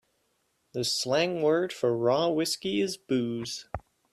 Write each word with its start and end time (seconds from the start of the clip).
The 0.73 0.83
slang 0.83 1.43
word 1.43 1.71
for 1.71 1.95
raw 1.95 2.27
whiskey 2.27 2.81
is 2.81 2.97
booze. 2.97 3.67